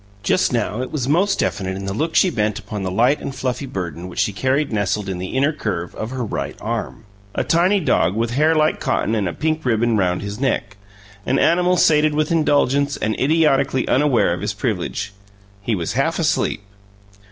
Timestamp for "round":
9.97-10.23